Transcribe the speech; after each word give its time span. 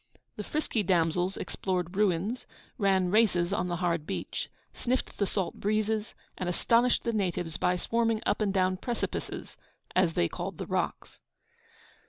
The 0.35 0.43
frisky 0.43 0.81
damsels 0.81 1.37
explored 1.37 1.95
ruins, 1.95 2.47
ran 2.79 3.11
races 3.11 3.53
on 3.53 3.67
the 3.67 3.75
hard 3.75 4.07
beach, 4.07 4.49
sniffed 4.73 5.19
the 5.19 5.27
salt 5.27 5.59
breezes, 5.59 6.15
and 6.39 6.49
astonished 6.49 7.03
the 7.03 7.13
natives 7.13 7.57
by 7.57 7.75
swarming 7.75 8.23
up 8.25 8.41
and 8.41 8.51
down 8.51 8.77
'precipices,' 8.77 9.57
as 9.95 10.15
they 10.15 10.27
called 10.27 10.57
the 10.57 10.65
rocks. 10.65 11.21